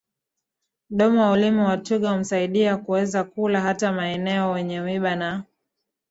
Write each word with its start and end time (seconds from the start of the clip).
michongom 0.89 1.11
Mdomo 1.11 1.15
na 1.25 1.31
ulimi 1.31 1.61
wa 1.61 1.77
twiga 1.77 2.09
humsaidia 2.11 2.77
kuweza 2.77 3.23
kula 3.23 3.61
hata 3.61 3.91
maeneo 3.93 4.57
yenye 4.57 4.81
miba 4.81 5.15
na 5.15 5.43